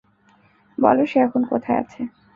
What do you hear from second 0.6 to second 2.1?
বলো, সে এখন কোথায় আছে?